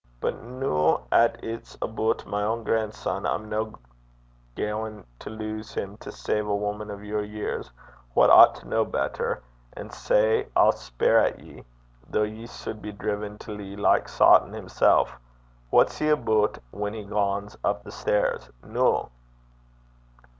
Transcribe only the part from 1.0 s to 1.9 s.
'at it's